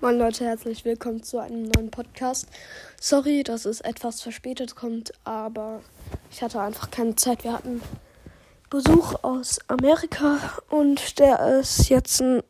[0.00, 2.46] Moin Leute, herzlich willkommen zu einem neuen Podcast.
[3.00, 5.80] Sorry, dass es etwas verspätet kommt, aber
[6.30, 7.42] ich hatte einfach keine Zeit.
[7.42, 7.82] Wir hatten
[8.70, 10.38] Besuch aus Amerika
[10.70, 12.44] und der ist jetzt ein,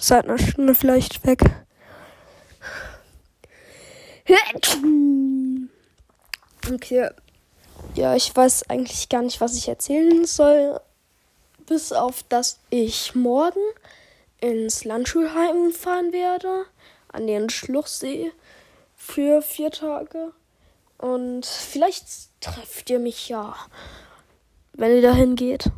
[0.00, 1.42] seit einer Stunde vielleicht weg.
[6.68, 7.08] Okay.
[7.94, 10.80] Ja, ich weiß eigentlich gar nicht, was ich erzählen soll.
[11.68, 13.60] Bis auf, dass ich morgen
[14.40, 16.66] ins Landschulheim fahren werde,
[17.08, 18.32] an den Schluchsee
[18.96, 20.32] für vier Tage.
[20.98, 22.06] Und vielleicht
[22.40, 23.56] trefft ihr mich ja,
[24.74, 25.70] wenn ihr dahin geht.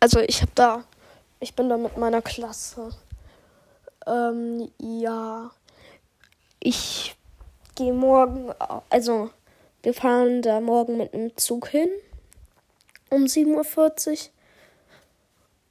[0.00, 0.84] Also ich habe da,
[1.40, 2.90] ich bin da mit meiner Klasse.
[4.06, 5.50] Ähm, ja,
[6.58, 7.14] ich
[7.76, 8.52] gehe morgen,
[8.90, 9.30] also
[9.82, 11.88] wir fahren da morgen mit einem Zug hin
[13.10, 14.31] um 7.40 Uhr.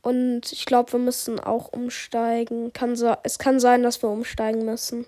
[0.02, 2.74] Und ich glaube, wir müssen auch umsteigen.
[2.74, 2.92] Kann
[3.24, 5.06] es kann sein, dass wir umsteigen müssen.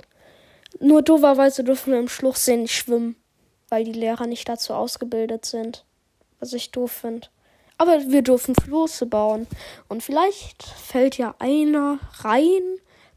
[0.80, 3.16] Nur doverweise dürfen wir im Schluchsee nicht schwimmen,
[3.70, 5.86] weil die Lehrer nicht dazu ausgebildet sind.
[6.40, 7.28] Was ich doof finde.
[7.78, 9.48] Aber wir dürfen Floße bauen.
[9.88, 12.62] Und vielleicht fällt ja einer rein,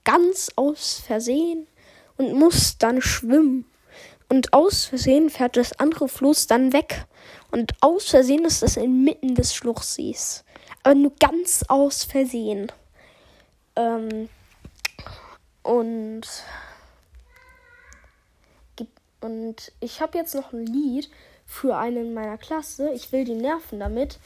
[0.04, 1.66] ganz aus Versehen,
[2.16, 3.66] und muss dann schwimmen.
[4.30, 7.04] Und aus Versehen fährt das andere Floß dann weg.
[7.50, 10.45] Und aus Versehen ist es inmitten des Schluchsees
[10.86, 12.70] aber nur ganz aus Versehen.
[13.74, 14.28] Ähm,
[15.64, 16.22] und
[19.20, 21.10] und ich habe jetzt noch ein Lied
[21.44, 22.92] für einen meiner Klasse.
[22.92, 24.20] Ich will die nerven damit.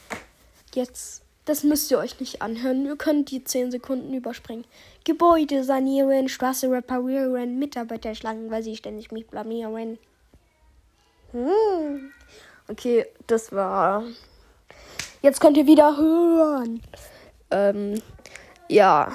[0.75, 2.85] Jetzt, das müsst ihr euch nicht anhören.
[2.85, 4.65] Ihr könnt die 10 Sekunden überspringen.
[5.03, 9.97] Gebäude sanieren, Straße reparieren, Mitarbeiter schlagen, weil sie ständig mich blamieren.
[11.31, 12.11] Hm.
[12.67, 14.03] Okay, das war
[15.21, 16.81] Jetzt könnt ihr wieder hören.
[17.51, 18.01] Ähm,
[18.67, 19.11] ja.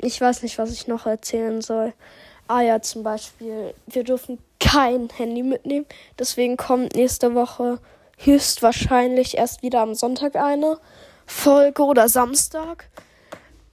[0.00, 1.92] Ich weiß nicht, was ich noch erzählen soll.
[2.48, 5.86] Ah ja, zum Beispiel, wir dürfen kein Handy mitnehmen.
[6.18, 7.78] Deswegen kommt nächste Woche
[8.18, 10.78] höchstwahrscheinlich erst wieder am Sonntag eine
[11.26, 12.88] Folge oder Samstag.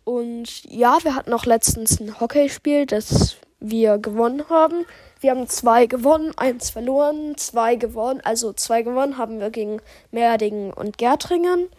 [0.03, 4.85] Und ja, wir hatten auch letztens ein Hockeyspiel, das wir gewonnen haben.
[5.21, 8.21] Wir haben zwei gewonnen, eins verloren, zwei gewonnen.
[8.23, 11.69] Also zwei gewonnen haben wir gegen Merdingen und Gärtringen.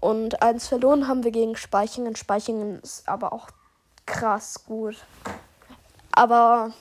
[0.00, 2.16] Und eins verloren haben wir gegen Speichingen.
[2.16, 3.48] Speichingen ist aber auch
[4.06, 4.96] krass gut.
[6.12, 6.72] Aber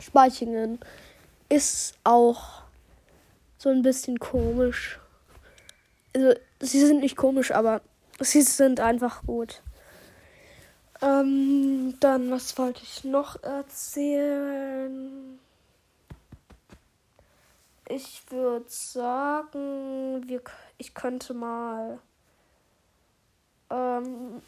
[0.00, 0.80] Speichingen
[1.48, 2.62] ist auch
[3.56, 4.98] so ein bisschen komisch.
[6.12, 7.82] Also, sie sind nicht komisch, aber
[8.18, 9.62] sie sind einfach gut.
[11.02, 15.38] Ähm, dann, was wollte ich noch erzählen?
[17.88, 20.42] Ich würde sagen, wir,
[20.76, 21.98] ich könnte mal.
[23.70, 24.42] Ähm,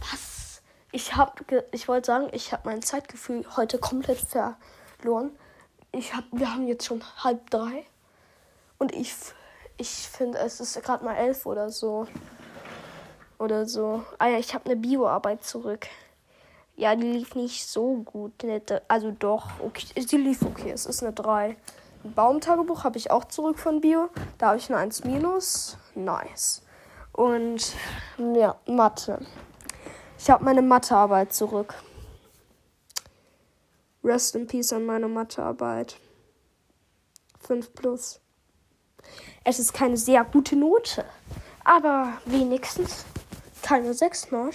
[0.00, 0.62] was?
[0.92, 5.36] Ich habe, ich wollte sagen, ich habe mein Zeitgefühl heute komplett verloren.
[5.90, 7.84] Ich hab, wir haben jetzt schon halb drei
[8.78, 9.14] und ich,
[9.76, 12.06] ich finde, es ist gerade mal elf oder so
[13.42, 14.04] oder so.
[14.18, 15.88] Ah ja, ich habe eine Bioarbeit zurück.
[16.76, 18.32] Ja, die lief nicht so gut.
[18.88, 19.86] Also doch, okay.
[20.00, 20.70] Sie lief okay.
[20.70, 21.56] Es ist eine 3.
[22.04, 24.08] Ein Baumtagebuch habe ich auch zurück von Bio.
[24.38, 25.76] Da habe ich eine 1 minus.
[25.94, 26.62] Nice.
[27.12, 27.74] Und
[28.16, 29.20] ja, Mathe.
[30.18, 31.74] Ich habe meine Mathearbeit zurück.
[34.02, 35.96] Rest in Peace an meine Mathearbeit.
[37.40, 38.20] 5 plus.
[39.44, 41.04] Es ist keine sehr gute Note.
[41.64, 43.04] Aber wenigstens
[43.62, 44.52] keine 6 noch.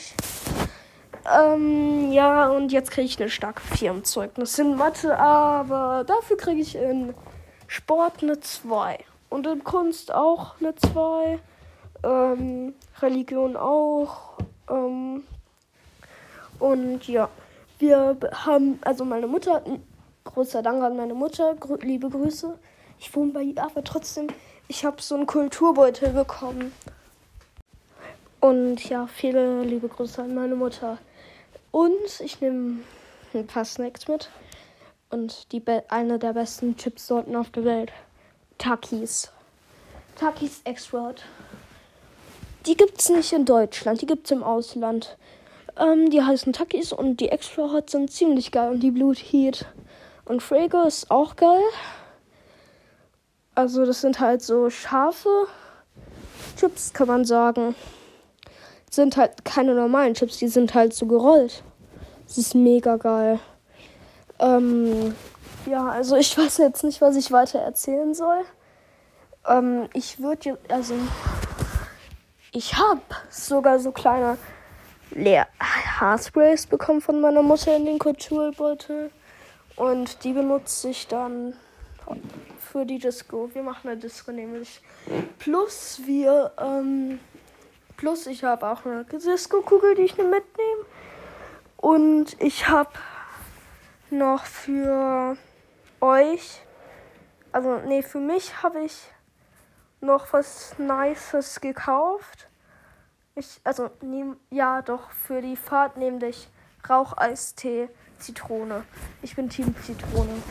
[1.29, 6.37] Ähm, ja, und jetzt kriege ich eine starke 4 im Zeugnis in Mathe, aber dafür
[6.37, 7.13] kriege ich in
[7.67, 8.99] Sport eine 2.
[9.29, 11.39] Und in Kunst auch eine 2.
[12.03, 14.37] Ähm, Religion auch.
[14.69, 15.23] Ähm,
[16.59, 17.29] und ja,
[17.79, 19.63] wir haben, also meine Mutter,
[20.23, 22.57] großer Dank an meine Mutter, liebe Grüße.
[22.99, 24.27] Ich wohne bei ihr, aber trotzdem,
[24.67, 26.73] ich habe so einen Kulturbeutel bekommen.
[28.39, 30.99] Und ja, viele liebe Grüße an meine Mutter.
[31.71, 32.79] Und ich nehme
[33.33, 34.29] ein paar Snacks mit.
[35.09, 37.91] Und die eine der besten Chipsorten auf der Welt.
[38.57, 39.31] Takis.
[40.15, 41.13] Takis Extra.
[42.65, 45.17] Die gibt es nicht in Deutschland, die gibt es im Ausland.
[45.77, 48.71] Ähm, die heißen Takis und die Extra Hot sind ziemlich geil.
[48.71, 49.65] Und die Blut Heat
[50.25, 51.63] und Frago ist auch geil.
[53.55, 55.47] Also das sind halt so scharfe
[56.57, 57.75] Chips, kann man sagen
[58.89, 61.63] sind halt keine normalen Chips, die sind halt so gerollt.
[62.27, 63.39] Das ist mega geil.
[64.39, 65.15] Ähm,
[65.65, 68.43] ja, also ich weiß jetzt nicht, was ich weiter erzählen soll.
[69.47, 70.95] Ähm, ich würde jetzt, also
[72.51, 74.37] ich habe sogar so kleine
[75.11, 79.11] leer Haarsprays bekommen von meiner Mutter in den Kulturbeutel.
[79.75, 81.53] Und die benutze ich dann
[82.59, 83.49] für die Disco.
[83.53, 84.81] Wir machen eine Disco nämlich.
[85.39, 87.19] Plus wir, ähm,
[87.97, 90.85] plus ich habe auch eine Disco-Kugel, die ich mitnehme.
[91.75, 92.91] Und ich habe
[94.09, 95.35] noch für
[95.99, 96.61] euch,
[97.51, 98.95] also nee, für mich habe ich
[99.99, 102.47] noch was Nices gekauft.
[103.35, 106.47] Ich, also, nehm, ja, doch, für die Fahrt nehme ich
[106.89, 108.83] Raucheistee Zitrone.
[109.21, 110.41] Ich bin Team Zitrone.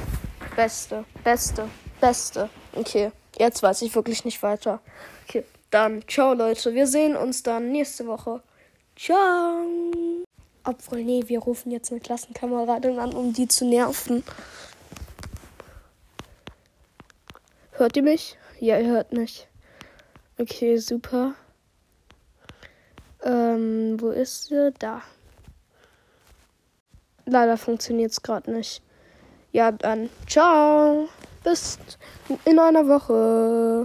[0.54, 1.69] Beste, beste,
[2.00, 2.48] beste.
[2.75, 4.81] Okay, jetzt weiß ich wirklich nicht weiter.
[5.26, 5.44] Okay,
[5.76, 6.73] dann ciao Leute.
[6.73, 8.43] Wir sehen uns dann nächste Woche.
[8.96, 9.62] Ciao.
[10.64, 14.25] Obwohl, nee, wir rufen jetzt eine Klassenkameradin an, um die zu nerven.
[17.73, 18.38] Hört ihr mich?
[18.58, 19.49] Ja, ihr hört mich.
[20.38, 21.34] Okay, super.
[23.22, 24.72] Ähm, wo ist sie?
[24.79, 25.02] Da.
[27.26, 28.82] Leider funktioniert es gerade nicht.
[29.52, 31.11] Ja, dann ciao.
[31.44, 31.79] Bis
[32.46, 33.84] in einer Woche.